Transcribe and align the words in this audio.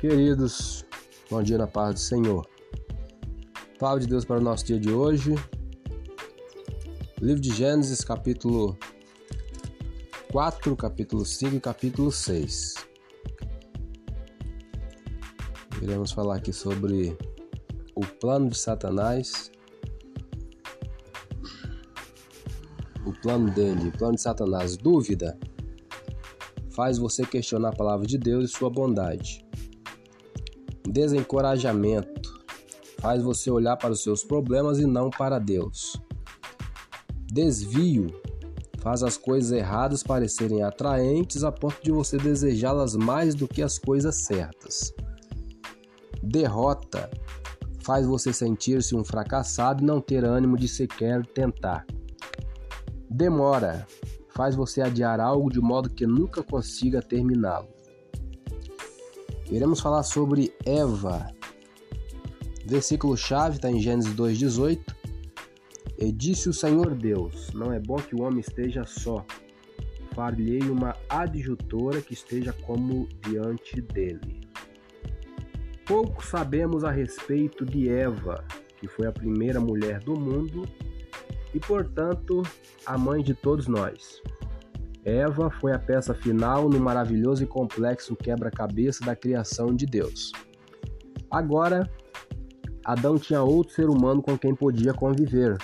Queridos, 0.00 0.82
bom 1.30 1.42
dia 1.42 1.58
na 1.58 1.66
paz 1.66 1.92
do 1.92 2.00
Senhor. 2.00 2.48
Palavra 3.78 4.00
de 4.00 4.06
Deus 4.06 4.24
para 4.24 4.38
o 4.38 4.42
nosso 4.42 4.64
dia 4.64 4.80
de 4.80 4.90
hoje. 4.90 5.34
Livro 7.20 7.38
de 7.38 7.54
Gênesis, 7.54 8.02
capítulo 8.02 8.78
4, 10.32 10.74
capítulo 10.74 11.26
5 11.26 11.56
e 11.56 11.60
capítulo 11.60 12.10
6. 12.10 12.76
Iremos 15.82 16.12
falar 16.12 16.36
aqui 16.36 16.50
sobre 16.50 17.14
o 17.94 18.00
plano 18.00 18.48
de 18.48 18.56
Satanás. 18.56 19.52
O 23.04 23.12
plano 23.20 23.52
dele, 23.52 23.88
o 23.88 23.92
plano 23.92 24.14
de 24.14 24.22
Satanás. 24.22 24.78
Dúvida 24.78 25.38
faz 26.70 26.96
você 26.96 27.22
questionar 27.26 27.68
a 27.68 27.76
palavra 27.76 28.06
de 28.06 28.16
Deus 28.16 28.48
e 28.48 28.48
sua 28.48 28.70
bondade. 28.70 29.49
Desencorajamento 30.90 32.42
faz 32.98 33.22
você 33.22 33.48
olhar 33.48 33.76
para 33.76 33.92
os 33.92 34.02
seus 34.02 34.24
problemas 34.24 34.80
e 34.80 34.86
não 34.86 35.08
para 35.08 35.38
Deus. 35.38 35.96
Desvio 37.32 38.08
faz 38.80 39.04
as 39.04 39.16
coisas 39.16 39.52
erradas 39.52 40.02
parecerem 40.02 40.64
atraentes 40.64 41.44
a 41.44 41.52
ponto 41.52 41.80
de 41.80 41.92
você 41.92 42.16
desejá-las 42.16 42.96
mais 42.96 43.36
do 43.36 43.46
que 43.46 43.62
as 43.62 43.78
coisas 43.78 44.16
certas. 44.16 44.92
Derrota 46.20 47.08
faz 47.84 48.04
você 48.04 48.32
sentir-se 48.32 48.96
um 48.96 49.04
fracassado 49.04 49.84
e 49.84 49.86
não 49.86 50.00
ter 50.00 50.24
ânimo 50.24 50.56
de 50.56 50.66
sequer 50.66 51.24
tentar. 51.24 51.86
Demora 53.08 53.86
faz 54.30 54.56
você 54.56 54.82
adiar 54.82 55.20
algo 55.20 55.50
de 55.50 55.60
modo 55.60 55.88
que 55.88 56.04
nunca 56.04 56.42
consiga 56.42 57.00
terminá-lo. 57.00 57.79
Iremos 59.50 59.80
falar 59.80 60.04
sobre 60.04 60.54
Eva. 60.64 61.26
Versículo 62.64 63.16
chave 63.16 63.56
está 63.56 63.68
em 63.68 63.80
Gênesis 63.80 64.14
2:18. 64.14 64.94
E 65.98 66.12
disse 66.12 66.48
o 66.48 66.52
Senhor 66.52 66.94
Deus: 66.94 67.52
Não 67.52 67.72
é 67.72 67.80
bom 67.80 67.96
que 67.96 68.14
o 68.14 68.22
homem 68.22 68.38
esteja 68.38 68.84
só. 68.86 69.26
Far-lhe 70.14 70.60
uma 70.70 70.94
adjutora 71.08 72.00
que 72.00 72.14
esteja 72.14 72.52
como 72.52 73.08
diante 73.22 73.80
dele. 73.80 74.40
Pouco 75.84 76.24
sabemos 76.24 76.84
a 76.84 76.90
respeito 76.92 77.66
de 77.66 77.88
Eva, 77.88 78.44
que 78.78 78.86
foi 78.86 79.08
a 79.08 79.12
primeira 79.12 79.60
mulher 79.60 79.98
do 80.00 80.14
mundo 80.14 80.62
e, 81.52 81.58
portanto, 81.58 82.42
a 82.86 82.96
mãe 82.96 83.22
de 83.22 83.34
todos 83.34 83.66
nós. 83.66 84.22
Eva 85.04 85.50
foi 85.60 85.72
a 85.72 85.78
peça 85.78 86.14
final 86.14 86.68
no 86.68 86.78
maravilhoso 86.78 87.42
e 87.42 87.46
complexo 87.46 88.16
quebra-cabeça 88.16 89.04
da 89.04 89.16
criação 89.16 89.74
de 89.74 89.86
Deus. 89.86 90.32
Agora, 91.30 91.88
Adão 92.84 93.18
tinha 93.18 93.42
outro 93.42 93.74
ser 93.74 93.88
humano 93.88 94.22
com 94.22 94.36
quem 94.36 94.54
podia 94.54 94.92
conviver, 94.92 95.56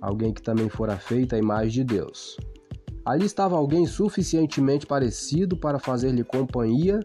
alguém 0.00 0.32
que 0.32 0.42
também 0.42 0.68
fora 0.68 0.96
feito 0.96 1.34
à 1.34 1.38
imagem 1.38 1.70
de 1.70 1.84
Deus. 1.84 2.36
Ali 3.04 3.24
estava 3.24 3.56
alguém 3.56 3.86
suficientemente 3.86 4.84
parecido 4.84 5.56
para 5.56 5.78
fazer-lhe 5.78 6.24
companhia 6.24 6.98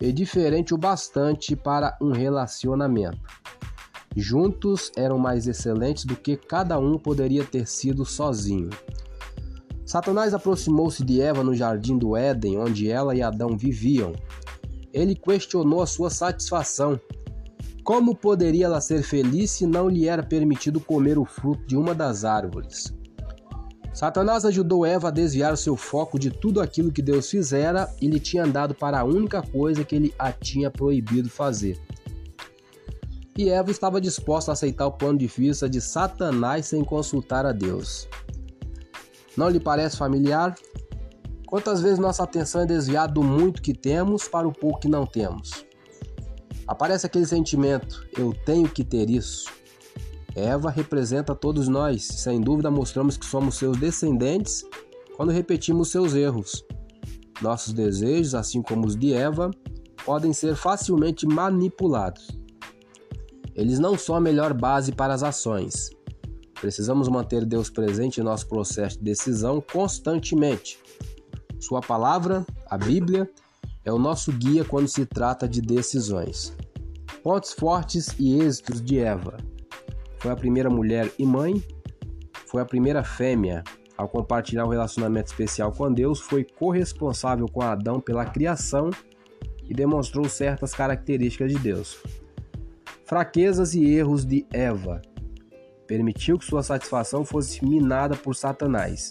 e 0.00 0.12
diferente 0.12 0.72
o 0.72 0.78
bastante 0.78 1.56
para 1.56 1.96
um 2.00 2.12
relacionamento. 2.12 3.18
Juntos 4.14 4.92
eram 4.96 5.18
mais 5.18 5.48
excelentes 5.48 6.04
do 6.04 6.14
que 6.14 6.36
cada 6.36 6.78
um 6.78 6.98
poderia 6.98 7.44
ter 7.44 7.66
sido 7.66 8.04
sozinho. 8.04 8.68
Satanás 9.84 10.32
aproximou-se 10.32 11.04
de 11.04 11.20
Eva 11.20 11.42
no 11.42 11.54
jardim 11.54 11.98
do 11.98 12.16
Éden, 12.16 12.58
onde 12.58 12.88
ela 12.88 13.14
e 13.14 13.22
Adão 13.22 13.56
viviam. 13.56 14.12
Ele 14.92 15.14
questionou 15.14 15.82
a 15.82 15.86
sua 15.86 16.10
satisfação. 16.10 17.00
Como 17.82 18.14
poderia 18.14 18.66
ela 18.66 18.80
ser 18.80 19.02
feliz 19.02 19.50
se 19.50 19.66
não 19.66 19.88
lhe 19.88 20.06
era 20.06 20.22
permitido 20.22 20.80
comer 20.80 21.18
o 21.18 21.24
fruto 21.24 21.66
de 21.66 21.76
uma 21.76 21.94
das 21.94 22.24
árvores? 22.24 22.94
Satanás 23.92 24.44
ajudou 24.44 24.86
Eva 24.86 25.08
a 25.08 25.10
desviar 25.10 25.56
seu 25.56 25.76
foco 25.76 26.18
de 26.18 26.30
tudo 26.30 26.60
aquilo 26.60 26.92
que 26.92 27.02
Deus 27.02 27.28
fizera 27.28 27.92
e 28.00 28.06
lhe 28.06 28.20
tinha 28.20 28.46
dado 28.46 28.74
para 28.74 29.00
a 29.00 29.04
única 29.04 29.42
coisa 29.42 29.84
que 29.84 29.94
ele 29.94 30.14
a 30.18 30.32
tinha 30.32 30.70
proibido 30.70 31.28
fazer 31.28 31.78
e 33.36 33.48
Eva 33.48 33.70
estava 33.70 34.00
disposta 34.00 34.50
a 34.50 34.54
aceitar 34.54 34.86
o 34.86 34.92
plano 34.92 35.18
de 35.18 35.26
vista 35.26 35.68
de 35.68 35.80
Satanás 35.80 36.66
sem 36.66 36.84
consultar 36.84 37.46
a 37.46 37.52
Deus. 37.52 38.08
Não 39.36 39.48
lhe 39.48 39.60
parece 39.60 39.96
familiar? 39.96 40.54
Quantas 41.46 41.80
vezes 41.82 41.98
nossa 41.98 42.22
atenção 42.22 42.62
é 42.62 42.66
desviada 42.66 43.12
do 43.12 43.22
muito 43.22 43.60
que 43.60 43.74
temos 43.74 44.26
para 44.28 44.48
o 44.48 44.52
pouco 44.52 44.80
que 44.80 44.88
não 44.88 45.04
temos? 45.04 45.66
Aparece 46.66 47.06
aquele 47.06 47.26
sentimento: 47.26 48.06
eu 48.16 48.32
tenho 48.44 48.68
que 48.68 48.84
ter 48.84 49.10
isso. 49.10 49.50
Eva 50.34 50.70
representa 50.70 51.34
todos 51.34 51.68
nós, 51.68 52.04
sem 52.04 52.40
dúvida 52.40 52.70
mostramos 52.70 53.18
que 53.18 53.26
somos 53.26 53.56
seus 53.56 53.76
descendentes 53.76 54.64
quando 55.14 55.30
repetimos 55.30 55.90
seus 55.90 56.14
erros. 56.14 56.64
Nossos 57.42 57.72
desejos, 57.72 58.34
assim 58.34 58.62
como 58.62 58.86
os 58.86 58.96
de 58.96 59.12
Eva, 59.12 59.50
podem 60.06 60.32
ser 60.32 60.54
facilmente 60.54 61.26
manipulados. 61.26 62.28
Eles 63.54 63.78
não 63.78 63.98
são 63.98 64.14
a 64.14 64.20
melhor 64.20 64.54
base 64.54 64.92
para 64.92 65.12
as 65.12 65.22
ações. 65.22 65.90
Precisamos 66.62 67.08
manter 67.08 67.44
Deus 67.44 67.68
presente 67.68 68.20
em 68.20 68.22
nosso 68.22 68.46
processo 68.46 68.96
de 68.96 69.02
decisão 69.02 69.60
constantemente. 69.60 70.78
Sua 71.58 71.80
palavra, 71.80 72.46
a 72.70 72.78
Bíblia, 72.78 73.28
é 73.84 73.92
o 73.92 73.98
nosso 73.98 74.30
guia 74.30 74.64
quando 74.64 74.86
se 74.86 75.04
trata 75.04 75.48
de 75.48 75.60
decisões. 75.60 76.56
Pontos 77.20 77.52
fortes 77.52 78.14
e 78.16 78.40
êxitos 78.40 78.80
de 78.80 79.00
Eva. 79.00 79.38
Foi 80.20 80.30
a 80.30 80.36
primeira 80.36 80.70
mulher 80.70 81.12
e 81.18 81.26
mãe, 81.26 81.60
foi 82.46 82.62
a 82.62 82.64
primeira 82.64 83.02
fêmea 83.02 83.64
ao 83.98 84.08
compartilhar 84.08 84.64
um 84.64 84.70
relacionamento 84.70 85.32
especial 85.32 85.72
com 85.72 85.92
Deus, 85.92 86.20
foi 86.20 86.44
corresponsável 86.44 87.48
com 87.48 87.60
Adão 87.60 88.00
pela 88.00 88.24
criação 88.24 88.88
e 89.68 89.74
demonstrou 89.74 90.28
certas 90.28 90.72
características 90.72 91.52
de 91.52 91.58
Deus 91.58 91.98
fraquezas 93.04 93.74
e 93.74 93.84
erros 93.84 94.24
de 94.24 94.46
Eva. 94.50 95.02
Permitiu 95.92 96.38
que 96.38 96.46
sua 96.46 96.62
satisfação 96.62 97.22
fosse 97.22 97.62
minada 97.62 98.16
por 98.16 98.34
Satanás. 98.34 99.10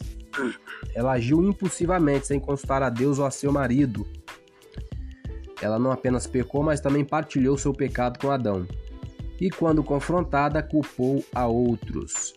Ela 0.95 1.11
agiu 1.11 1.47
impulsivamente, 1.47 2.25
sem 2.25 2.39
consultar 2.39 2.81
a 2.81 2.89
Deus 2.89 3.19
ou 3.19 3.25
a 3.27 3.29
seu 3.29 3.53
marido. 3.53 4.03
Ela 5.61 5.77
não 5.77 5.91
apenas 5.91 6.25
pecou, 6.25 6.63
mas 6.63 6.81
também 6.81 7.05
partilhou 7.05 7.55
seu 7.55 7.71
pecado 7.71 8.17
com 8.17 8.31
Adão. 8.31 8.65
E 9.39 9.51
quando 9.51 9.83
confrontada, 9.83 10.63
culpou 10.63 11.23
a 11.35 11.45
outros. 11.45 12.33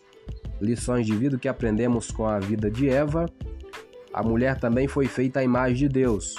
Lições 0.61 1.07
de 1.07 1.15
vida 1.15 1.39
que 1.39 1.47
aprendemos 1.47 2.11
com 2.11 2.27
a 2.27 2.37
vida 2.37 2.69
de 2.69 2.87
Eva. 2.87 3.25
A 4.13 4.21
mulher 4.21 4.59
também 4.59 4.87
foi 4.87 5.07
feita 5.07 5.39
à 5.39 5.43
imagem 5.43 5.75
de 5.75 5.89
Deus. 5.89 6.35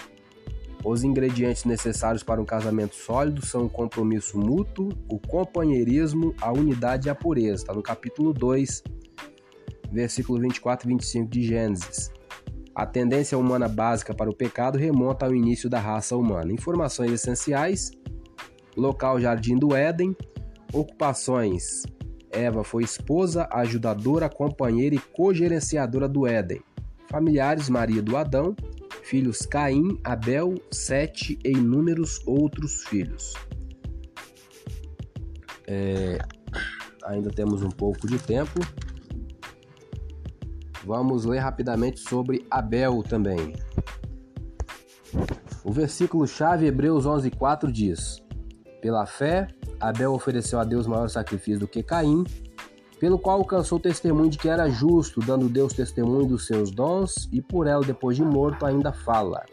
Os 0.89 1.03
ingredientes 1.03 1.65
necessários 1.65 2.23
para 2.23 2.41
um 2.41 2.45
casamento 2.45 2.95
sólido 2.95 3.45
são 3.45 3.65
o 3.65 3.69
compromisso 3.69 4.39
mútuo, 4.39 4.91
o 5.09 5.19
companheirismo, 5.19 6.33
a 6.41 6.53
unidade 6.53 7.09
e 7.09 7.11
a 7.11 7.15
pureza. 7.15 7.63
Está 7.63 7.75
no 7.75 7.83
capítulo 7.83 8.33
2, 8.33 8.85
versículo 9.91 10.39
24 10.39 10.87
e 10.87 10.93
25 10.93 11.29
de 11.29 11.43
Gênesis. 11.43 12.13
A 12.73 12.87
tendência 12.87 13.37
humana 13.37 13.67
básica 13.67 14.15
para 14.15 14.31
o 14.31 14.37
pecado 14.37 14.79
remonta 14.79 15.27
ao 15.27 15.35
início 15.35 15.69
da 15.69 15.81
raça 15.81 16.17
humana. 16.17 16.53
Informações 16.53 17.11
essenciais: 17.11 17.91
local 18.77 19.21
Jardim 19.21 19.59
do 19.59 19.75
Éden, 19.75 20.17
ocupações. 20.73 21.83
Eva 22.31 22.63
foi 22.63 22.85
esposa, 22.85 23.49
ajudadora, 23.51 24.29
companheira 24.29 24.95
e 24.95 25.01
cogerenciadora 25.01 26.09
do 26.09 26.29
Éden. 26.29 26.63
Familiares: 27.11 27.69
marido 27.69 28.17
Adão, 28.17 28.55
filhos 29.07 29.47
Caim, 29.47 30.01
Abel, 30.03 30.55
Sete 30.71 31.39
e 31.45 31.51
inúmeros 31.51 32.21
outros 32.27 32.85
filhos. 32.85 33.35
É, 35.65 36.19
ainda 37.05 37.31
temos 37.31 37.63
um 37.63 37.71
pouco 37.71 38.09
de 38.09 38.19
tempo. 38.19 38.59
Vamos 40.85 41.25
ler 41.25 41.39
rapidamente 41.39 42.01
sobre 42.01 42.45
Abel 42.51 43.03
também. 43.05 43.55
O 45.65 45.73
versículo 45.73 46.27
chave 46.27 46.67
Hebreus 46.67 47.07
11:4 47.07 47.71
diz: 47.71 48.21
Pela 48.83 49.07
fé, 49.07 49.47
Abel 49.79 50.13
ofereceu 50.13 50.59
a 50.59 50.65
Deus 50.65 50.87
maior 50.87 51.09
sacrifício 51.09 51.61
do 51.61 51.69
que 51.69 51.83
Caim, 51.83 52.25
pelo 52.99 53.19
qual 53.19 53.39
alcançou 53.39 53.79
testemunho 53.79 54.31
de 54.31 54.39
que 54.39 54.49
era 54.49 54.69
justo, 54.69 55.21
dando 55.21 55.49
Deus 55.49 55.73
testemunho 55.73 56.27
dos 56.27 56.47
seus 56.47 56.71
dons, 56.71 57.29
e 57.31 57.43
por 57.43 57.67
ela, 57.67 57.85
depois 57.85 58.17
de 58.17 58.23
morto, 58.23 58.65
ainda 58.65 58.93
fala. 58.93 59.45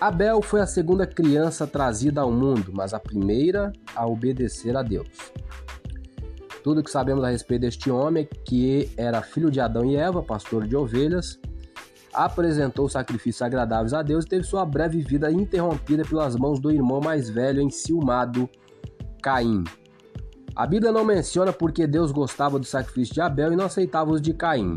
Abel 0.00 0.42
foi 0.42 0.60
a 0.60 0.66
segunda 0.66 1.06
criança 1.06 1.66
trazida 1.66 2.22
ao 2.22 2.32
mundo, 2.32 2.72
mas 2.74 2.92
a 2.92 2.98
primeira 2.98 3.72
a 3.94 4.06
obedecer 4.06 4.76
a 4.76 4.82
Deus. 4.82 5.32
Tudo 6.64 6.82
que 6.82 6.90
sabemos 6.90 7.22
a 7.22 7.28
respeito 7.28 7.62
deste 7.62 7.90
homem 7.90 8.28
que 8.44 8.90
era 8.96 9.22
filho 9.22 9.50
de 9.50 9.60
Adão 9.60 9.84
e 9.84 9.96
Eva, 9.96 10.22
pastor 10.22 10.66
de 10.66 10.76
ovelhas. 10.76 11.38
apresentou 12.12 12.88
sacrifícios 12.88 13.42
agradáveis 13.42 13.94
a 13.94 14.02
Deus 14.02 14.24
e 14.24 14.28
teve 14.28 14.44
sua 14.44 14.66
breve 14.66 15.00
vida 15.00 15.30
interrompida 15.30 16.04
pelas 16.04 16.36
mãos 16.36 16.60
do 16.60 16.70
irmão 16.70 17.00
mais 17.00 17.30
velho 17.30 17.60
enciumado, 17.60 18.50
Caim. 19.22 19.64
A 20.54 20.66
Bíblia 20.66 20.92
não 20.92 21.04
menciona 21.04 21.52
porque 21.52 21.86
Deus 21.86 22.12
gostava 22.12 22.58
do 22.58 22.66
sacrifício 22.66 23.14
de 23.14 23.20
Abel 23.22 23.52
e 23.52 23.56
não 23.56 23.64
aceitava 23.64 24.10
os 24.10 24.20
de 24.20 24.34
Caim. 24.34 24.76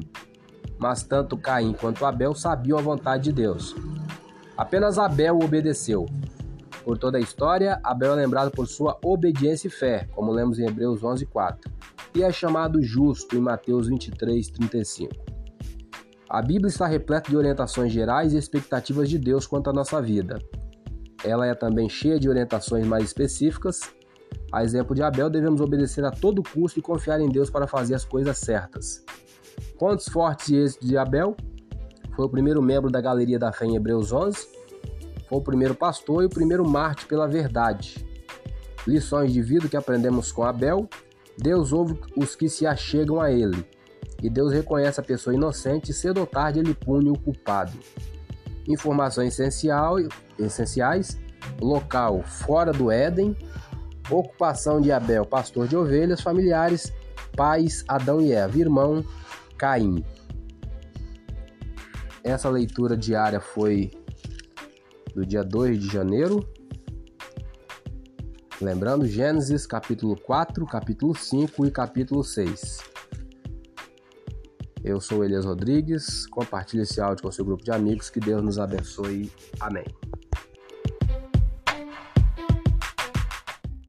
Mas 0.79 1.03
tanto 1.03 1.37
Caim 1.37 1.73
quanto 1.73 2.05
Abel 2.05 2.33
sabiam 2.33 2.79
a 2.79 2.81
vontade 2.81 3.25
de 3.25 3.33
Deus. 3.33 3.75
Apenas 4.55 4.97
Abel 4.97 5.37
obedeceu. 5.37 6.05
Por 6.85 6.97
toda 6.97 7.17
a 7.17 7.21
história, 7.21 7.79
Abel 7.83 8.13
é 8.13 8.15
lembrado 8.15 8.51
por 8.51 8.67
sua 8.67 8.97
obediência 9.03 9.67
e 9.67 9.71
fé, 9.71 10.07
como 10.15 10.31
lemos 10.31 10.59
em 10.59 10.67
Hebreus 10.67 11.03
11:4, 11.03 11.69
e 12.15 12.23
é 12.23 12.31
chamado 12.31 12.81
justo 12.81 13.35
em 13.35 13.41
Mateus 13.41 13.89
23:35. 13.89 15.09
A 16.29 16.41
Bíblia 16.41 16.69
está 16.69 16.87
repleta 16.87 17.29
de 17.29 17.35
orientações 17.35 17.91
gerais 17.91 18.33
e 18.33 18.37
expectativas 18.37 19.09
de 19.09 19.17
Deus 19.17 19.45
quanto 19.45 19.69
à 19.69 19.73
nossa 19.73 20.01
vida. 20.01 20.39
Ela 21.23 21.47
é 21.47 21.53
também 21.53 21.89
cheia 21.89 22.19
de 22.19 22.29
orientações 22.29 22.85
mais 22.85 23.03
específicas. 23.03 23.81
A 24.55 24.63
exemplo 24.63 24.95
de 24.95 25.03
Abel, 25.03 25.29
devemos 25.29 25.59
obedecer 25.59 26.05
a 26.05 26.11
todo 26.11 26.41
custo 26.41 26.79
e 26.79 26.81
confiar 26.81 27.19
em 27.19 27.27
Deus 27.27 27.49
para 27.49 27.67
fazer 27.67 27.93
as 27.93 28.05
coisas 28.05 28.37
certas. 28.37 29.03
Pontos 29.77 30.07
fortes 30.07 30.47
e 30.47 30.55
êxitos 30.55 30.87
de 30.87 30.97
Abel 30.97 31.35
foi 32.15 32.23
o 32.23 32.29
primeiro 32.29 32.61
membro 32.61 32.89
da 32.89 33.01
Galeria 33.01 33.37
da 33.37 33.51
Fé 33.51 33.65
em 33.65 33.75
Hebreus 33.75 34.13
11, 34.13 34.47
foi 35.27 35.39
o 35.39 35.41
primeiro 35.41 35.75
pastor 35.75 36.23
e 36.23 36.27
o 36.27 36.29
primeiro 36.29 36.65
mártir 36.65 37.05
pela 37.05 37.27
verdade. 37.27 38.07
Lições 38.87 39.33
de 39.33 39.41
vida 39.41 39.67
que 39.67 39.75
aprendemos 39.75 40.31
com 40.31 40.43
Abel: 40.43 40.87
Deus 41.37 41.73
ouve 41.73 41.99
os 42.15 42.33
que 42.33 42.47
se 42.47 42.65
achegam 42.65 43.19
a 43.19 43.29
ele, 43.29 43.67
e 44.23 44.29
Deus 44.29 44.53
reconhece 44.53 45.01
a 45.01 45.03
pessoa 45.03 45.35
inocente 45.35 45.91
e 45.91 45.93
cedo 45.93 46.21
ou 46.21 46.25
tarde 46.25 46.59
ele 46.59 46.73
pune 46.73 47.09
o 47.09 47.19
culpado. 47.19 47.77
Informações 48.65 49.37
essencial, 49.37 49.97
essenciais: 50.39 51.19
local 51.59 52.23
fora 52.23 52.71
do 52.71 52.89
Éden, 52.89 53.35
ocupação 54.09 54.79
de 54.79 54.91
Abel, 54.91 55.25
pastor 55.25 55.67
de 55.67 55.75
ovelhas, 55.75 56.21
familiares, 56.21 56.93
pais 57.35 57.83
Adão 57.87 58.21
e 58.21 58.31
Eva, 58.31 58.57
irmão 58.57 59.03
Caim. 59.57 60.03
Essa 62.23 62.49
leitura 62.49 62.97
diária 62.97 63.39
foi 63.39 63.91
do 65.13 65.25
dia 65.25 65.43
2 65.43 65.79
de 65.79 65.87
janeiro. 65.87 66.47
Lembrando, 68.61 69.05
Gênesis 69.05 69.67
capítulo 69.67 70.15
4, 70.19 70.65
capítulo 70.65 71.15
5 71.15 71.65
e 71.65 71.71
capítulo 71.71 72.23
6. 72.23 72.79
Eu 74.83 75.01
sou 75.01 75.25
Elias 75.25 75.45
Rodrigues. 75.45 76.27
Compartilhe 76.27 76.83
esse 76.83 77.01
áudio 77.01 77.23
com 77.23 77.31
seu 77.31 77.43
grupo 77.43 77.63
de 77.63 77.71
amigos. 77.71 78.09
Que 78.09 78.19
Deus 78.19 78.43
nos 78.43 78.59
abençoe. 78.59 79.31
Amém. 79.59 79.83